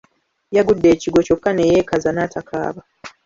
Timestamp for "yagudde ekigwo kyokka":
0.55-1.49